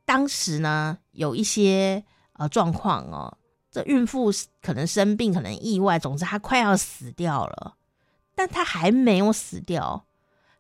[0.07, 2.03] 当时呢，有一些
[2.39, 3.37] 呃状况哦。
[3.71, 4.31] 这孕妇
[4.61, 7.75] 可能生病，可能意外，总之她快要死掉了，
[8.35, 10.05] 但她还没有死掉，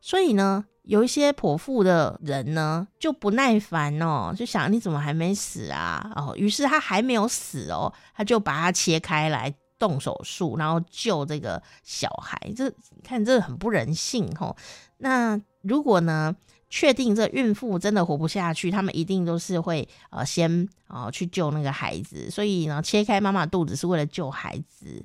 [0.00, 6.12] 所以呢，有一些剖腹的人呢就不耐烦哦，就想你怎么还没死啊？
[6.14, 12.38] 哦，于是她还没有死哦，他就把它切开来动手术，然后救这个小孩。
[12.56, 14.56] 这你看这很不人性哦。
[14.98, 16.36] 那如果呢？
[16.70, 25.04] 确定这孕妇真的活不下去，他们一定都是会呃先啊、去救那个孩子，所以呢，切开妈妈肚子是为了救孩子。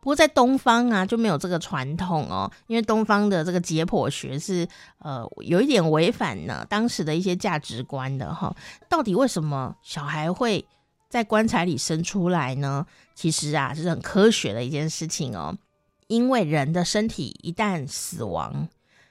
[0.00, 4.66] 不过在东方啊就没有这个传统哦，因为东方的这个解剖学是
[4.98, 8.54] 呃有一点违反呢当时的一些价值观的哈。
[8.88, 10.64] 到底为什么小孩会
[11.08, 15.56] 在棺材里生出来呢，其实啊，是很科学的一件事情哦。
[16.06, 18.68] 因为人的身体一旦死亡，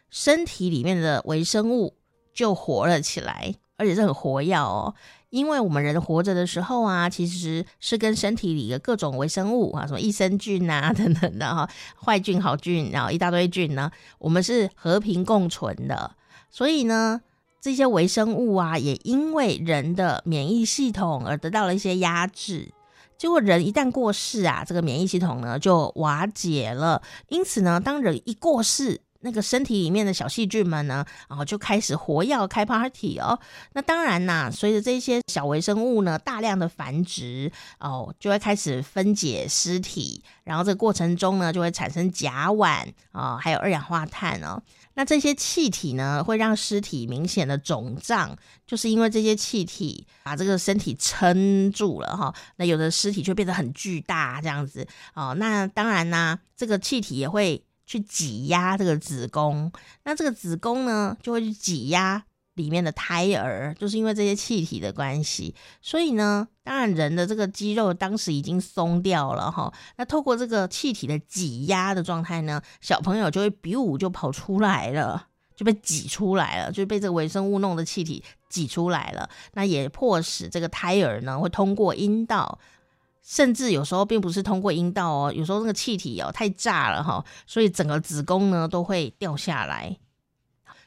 [0.10, 1.96] 身体里面的微生物
[2.34, 4.94] 就活了起来，而且是很活跃哦。
[5.32, 11.70] 因为我们人活着的时候啊，其实是跟身体里的各种微生物啊，什么益生菌啊等等的哈，
[12.02, 16.16] 坏菌、好菌，然后一大堆菌呢，我们是和平共存的。
[16.50, 17.20] 所以呢，
[17.60, 22.72] 这些微生物啊，也因为人的免疫系统而得到了一些压制。
[23.18, 27.02] 结果人一旦过世啊，这个免疫系统呢就瓦解了。
[27.28, 33.38] 因此呢，当人一过世，那个身体里面的小细菌们呢，然后就开始活跃开 party 哦。
[33.74, 44.62] 那当然啦，随着这些小微生物呢大量的繁殖哦，就会开始分解尸体，然后这个过程中呢就会产生甲烷啊、哦，还有二氧化碳哦。
[44.94, 52.36] 那这些气体呢会让尸体明显的肿胀，就是因为这些气体把这个身体撑住了哈、哦。
[52.58, 55.34] 那有的尸体就变得很巨大这样子哦。
[55.38, 57.64] 那当然呢，这个气体也会。
[57.86, 59.72] 去挤压这个子宫，
[60.04, 62.24] 那这个子宫呢，就会去挤压
[62.56, 65.54] 里面的胎儿，就是因为这些气体的关系。
[65.82, 69.74] 所以呢，当然人的这个肌肉当时已经松掉了哈。
[69.98, 79.30] 那透过这个气体的挤压的状态呢，小朋友就会比武就跑出来了，就被挤出来了，就被这个微生物弄的气体挤出来了。
[79.54, 82.58] 那也迫使这个胎儿呢，会通过阴道。
[83.28, 89.98] 甚至有时候并不是通过阴道哦，有时候那个气体哦太炸了哈，所以整个子宫呢都会掉下来。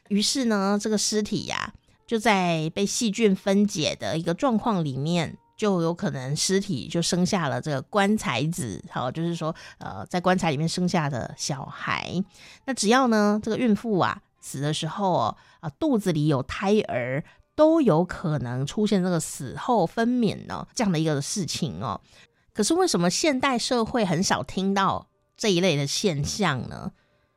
[0.07, 1.73] 于是呢，这个尸体呀
[2.07, 12.23] 就在被细菌分解的一个状况里面，就有可能尸体就生下了这个棺材子，好，就是说呃在棺材里面生下的小孩。
[12.65, 17.23] 那只要呢这个孕妇啊死的时候哦啊肚子里有胎儿，
[17.53, 21.99] 都有可能出现这个死后分娩呢这样的一个事情哦。
[22.59, 26.91] 可是为什么现代社会很少听到这一类的现象呢？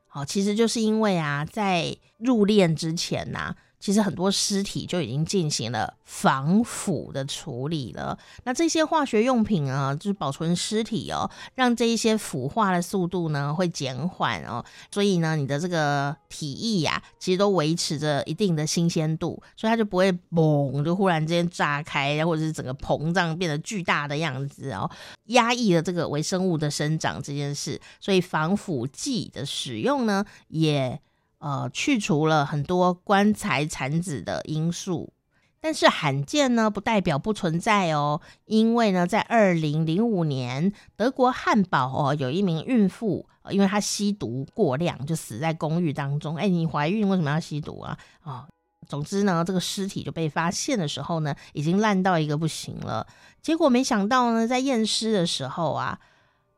[0.09, 8.17] 好，其实就是因为啊，在入殓之前呐、其实很多尸体就已经进行了防腐的处理了。
[8.45, 14.65] 那这些化学用品啊，就是保存尸体哦，让这一些腐化的速度呢会减缓哦。
[14.93, 24.89] 所以呢，你的这个体液呀、其实都维持着一定的新鲜度，所以它就不会嘣就忽然之间炸开，或者是整个膨胀变得巨大的样子哦，
[25.25, 27.81] 压抑了这个微生物的生长这件事。
[28.01, 31.01] 所以防腐剂的使用呢，也。
[31.43, 35.13] 呃，去除了很多棺材产子的因素，
[35.61, 38.21] 但是罕见呢，不代表不存在哦。
[38.45, 46.37] 因为呢，在二零零五年，德国汉堡哦，有一名孕妇，因为她吸毒过量，就死在公寓当中。
[46.37, 47.99] 哎，你怀孕为什么要吸毒啊？
[48.23, 48.47] 哦，
[48.87, 53.05] 总之呢，这个尸体就被发现的时候呢，已经烂到一个不行了。
[53.41, 55.99] 结果没想到呢，在验尸的时候啊，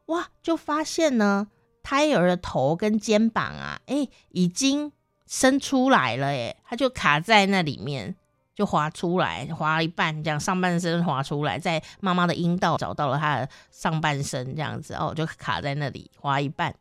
[0.07, 1.49] 哇，就发现呢。
[1.85, 4.91] 胎儿的头跟肩膀啊，哎、已经
[5.27, 8.17] 伸出来了，哎，它就卡在那里面，
[8.55, 16.75] 就滑出来，滑一半，这样上半身滑出来，在妈妈的阴道找到了他的上半身，这样子哦，就卡在那里，滑一半。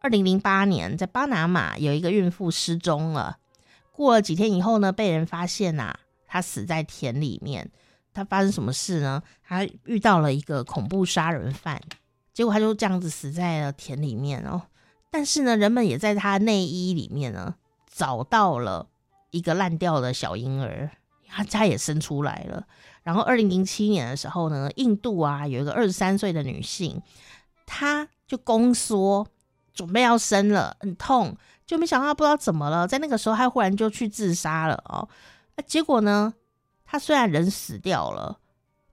[0.00, 3.36] 二零零八年，在巴拿马有一个孕妇失踪了，
[3.92, 7.70] 过了几天以后呢，被人发现呐、啊，她死在田里面。
[8.14, 9.22] 她发生什么事呢？
[9.46, 11.78] 她遇到了一个恐怖杀人犯。
[12.36, 14.60] 结果他就这样子死在了田里面哦，
[15.10, 17.54] 但是呢，人们也在他内衣里面呢
[17.90, 18.88] 找到了
[19.30, 20.90] 一个烂掉的小婴儿，
[21.26, 22.66] 他家也生出来了。
[23.02, 27.00] 然后二零零七年的时候呢，印度啊有一个二十三岁的女性，
[27.64, 29.26] 她就宫缩，
[29.72, 35.08] 准备要生了，很痛，就没想到不知道怎么了，在那个时候她忽然就去自杀了哦。
[35.66, 36.34] 结果呢，
[36.84, 38.40] 她虽然人死掉了。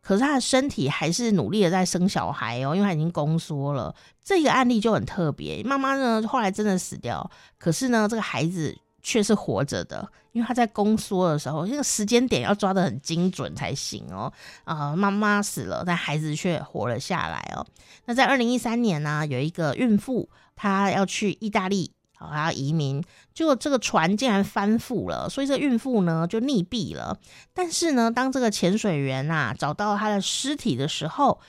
[0.03, 3.95] 可是他的身体还是努力的在生小孩哦，因为他已经宫缩了。
[4.21, 14.31] 这个案例就很特别，妈妈呢后来真的死掉，可是呢这个孩子却是活着的，因为他在宫缩的时候，那个时间点要抓得很精准才行哦。
[14.65, 17.65] 啊、呃，妈妈死了，但孩子却活了下来哦。
[18.05, 21.91] 那在二零一三年呢，有一个孕妇，她要去意大利。
[22.27, 23.03] 还要移民，
[23.33, 27.17] 结果这个船竟然翻覆了，所以这孕妇呢就溺毙了。
[27.53, 31.39] 但是呢，当这个潜水员啊找到他的尸体的时候，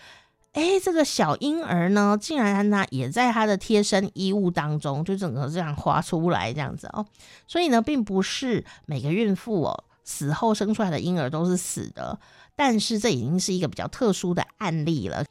[0.53, 7.07] 哎，这个小婴儿呢竟然呢也在他的贴身衣物当中，就整个这样滑出来这样子哦。
[7.47, 12.19] 所以呢，并不是每个孕妇哦死后生出来的婴儿都是死的，
[12.57, 15.25] 但是这已经是一个比较特殊的案例了。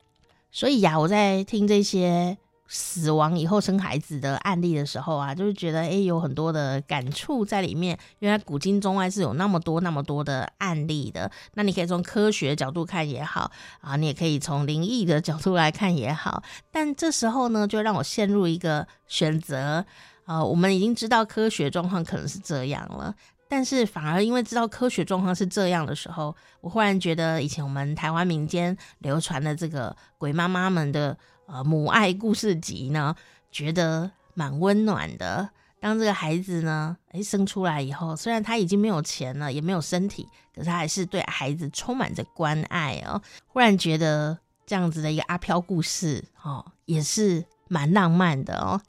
[0.51, 2.37] 所以呀，我在听这些。
[2.75, 7.95] 死亡以后生孩子的案例的时候啊，就是觉得哎，有很多的感触在里面。
[8.17, 11.29] 原来古今中外是有那么多那么多的案例的。
[11.53, 13.51] 那你可以从科学角度看也好
[13.81, 16.41] 啊，你也可以从灵异的角度来看也好。
[16.71, 19.85] 但这时候呢，就让我陷入一个选择
[20.25, 23.13] 啊，我们已经知道科学状况可能是这样了。
[23.47, 31.15] 但是反而因为知道科学状况是这样的时候，我忽然觉得以前我们台湾民间流传的这个鬼妈妈们的
[31.53, 33.15] 呃母爱故事集呢，
[33.51, 35.47] 觉得蛮温暖的。
[35.79, 43.21] 当这个孩子呢，诶生出来以后，虽然他已经没有钱了，也没有身体，可是他还是对孩子充满着关爱哦。
[43.45, 44.35] 忽然觉得
[44.65, 48.81] 这样子的一个阿飘故事哦，也是蛮浪漫的哦。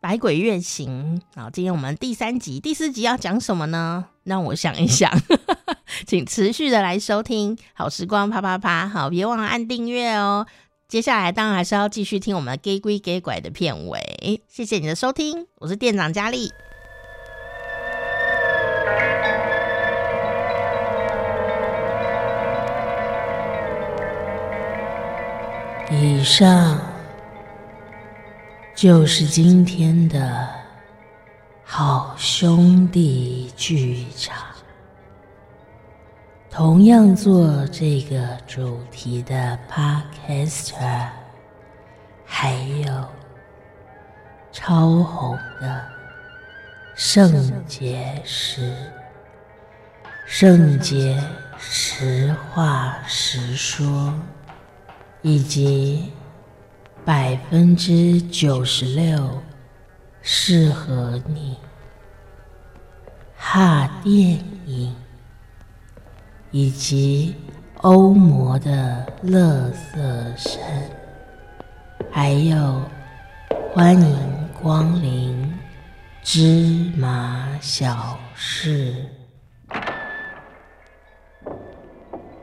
[0.00, 1.48] 百鬼月行啊！
[1.50, 4.04] 今天我们第三集、第四集要讲什么呢？
[4.24, 5.10] 让我想一想，
[6.06, 8.88] 请持续的来收听好时光啪啪啪。
[8.88, 10.46] 好，别忘了按订阅哦。
[10.92, 14.42] 接下来当然还是要继续听我们的《假鬼假怪》的片尾。
[14.46, 16.52] 谢谢你的收听，我是店长佳丽。
[25.90, 26.78] 以上。
[28.74, 30.46] 就是今天的
[31.64, 34.51] 好兄弟剧场。
[36.64, 41.08] 同样做这个主题的 Podcaster，
[42.24, 43.04] 还有
[44.52, 45.84] 超红的
[46.94, 48.72] 圣洁石、
[50.24, 51.20] 圣洁
[51.58, 54.14] 实话实说，
[55.20, 56.12] 以及。
[57.04, 59.42] 百分之九十六
[60.22, 61.56] 适合你。
[63.36, 64.94] 哈电影
[66.52, 67.34] 以及
[67.78, 70.62] 欧魔的乐色声，
[72.10, 72.80] 还有
[73.74, 75.52] 欢迎光临
[76.22, 78.94] 芝麻小事。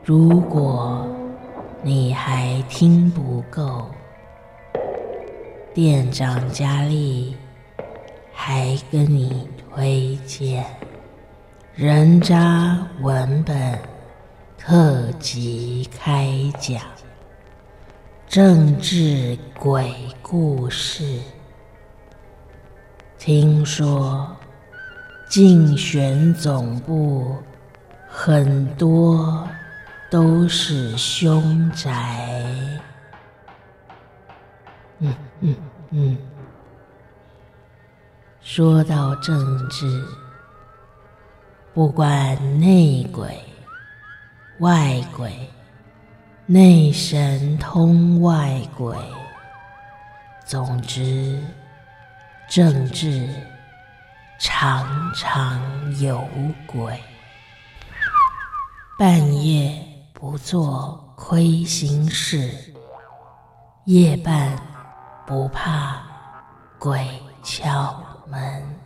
[0.04, 1.06] 如果
[1.82, 3.88] 你还听不够。
[5.72, 7.36] 店长佳丽
[8.32, 10.64] 还跟你推荐
[11.76, 13.78] 人渣文本
[14.62, 16.78] 特辑开讲，
[18.28, 19.90] 政治鬼
[20.20, 21.18] 故事。
[23.18, 24.36] 听说
[25.30, 27.34] 竞选总部
[28.06, 29.48] 很多
[30.10, 31.90] 都是凶宅。
[34.98, 35.56] 嗯嗯
[35.88, 36.18] 嗯，
[38.42, 40.04] 说到政治，
[41.72, 43.42] 不管内鬼、
[44.60, 45.50] 外鬼、
[46.46, 48.96] 内神通外鬼，
[50.44, 51.42] 总之，
[52.48, 53.28] 政治
[54.38, 56.22] 常常有
[56.66, 57.00] 鬼。
[58.98, 59.82] 半夜
[60.12, 62.74] 不做亏心事，
[63.86, 64.56] 夜半。
[65.26, 66.02] 不怕
[66.76, 67.06] 鬼
[67.40, 68.80] 敲门，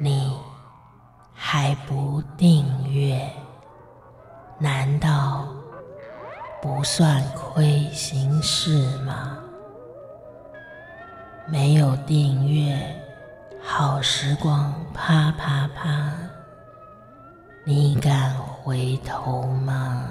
[0.00, 0.34] 你
[1.34, 3.30] 还不订阅？
[4.58, 5.46] 难道
[6.62, 9.36] 不算亏心事吗？
[11.46, 12.74] 没有订阅，
[13.62, 16.10] 好时光啪啪啪，
[17.64, 20.08] 你敢回头吗？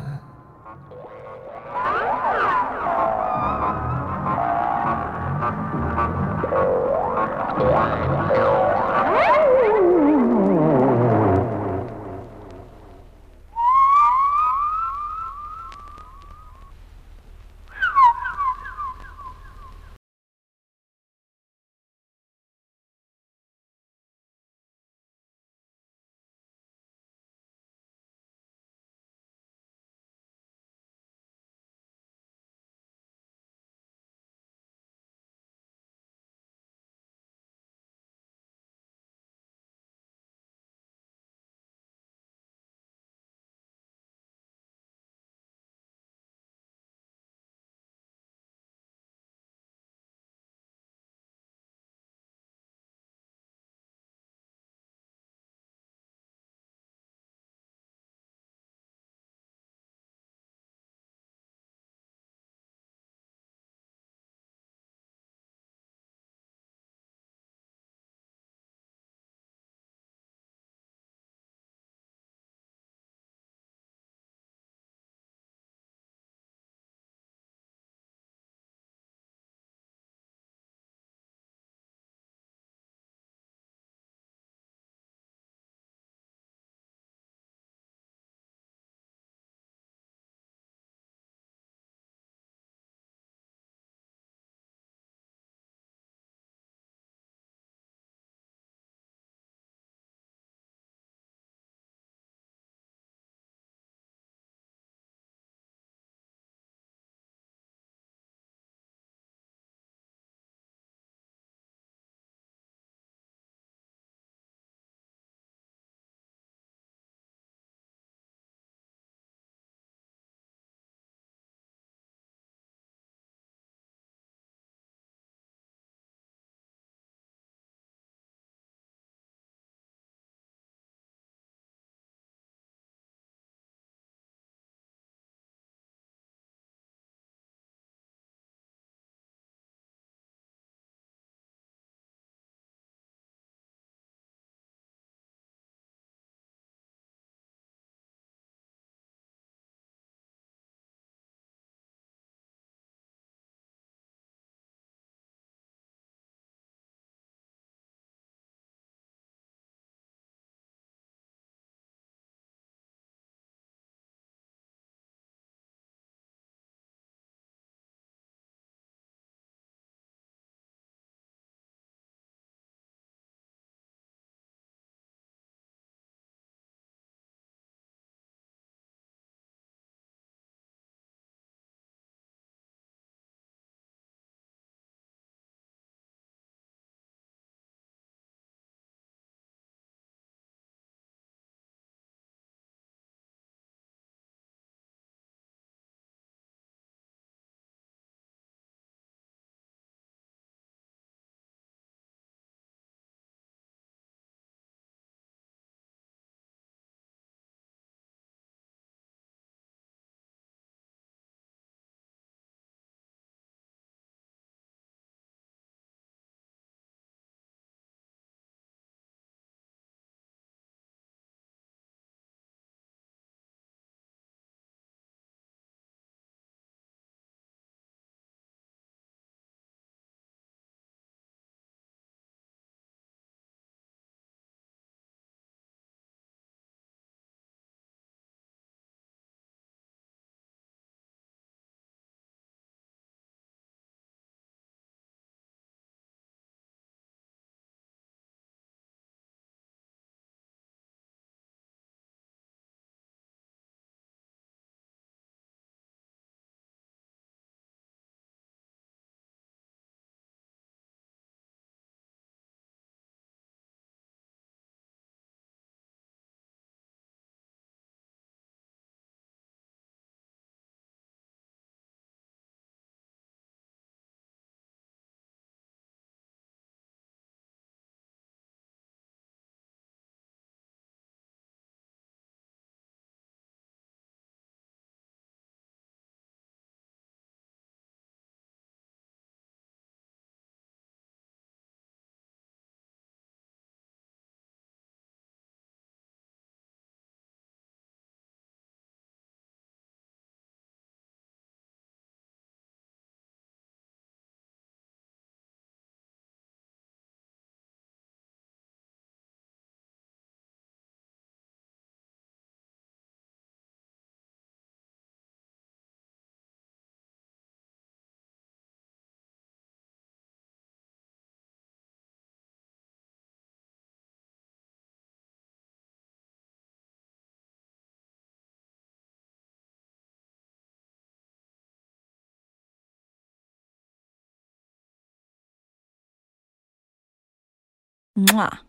[338.16, 338.62] 嗯啊。